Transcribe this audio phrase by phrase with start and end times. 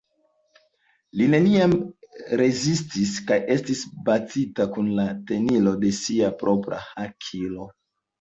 [1.19, 1.73] Li neniam
[2.41, 7.69] rezistis kaj estis batita kun la tenilo de sia propra hakilo.